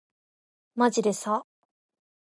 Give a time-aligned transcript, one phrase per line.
[0.73, 1.45] まじでさ